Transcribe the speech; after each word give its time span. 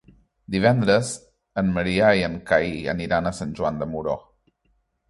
Divendres 0.53 1.11
en 1.63 1.69
Maria 1.75 2.09
i 2.23 2.27
en 2.31 2.41
Cai 2.53 2.75
aniran 2.97 3.29
a 3.29 3.37
Sant 3.43 3.57
Joan 3.63 3.83
de 3.85 3.91
Moró. 3.95 4.19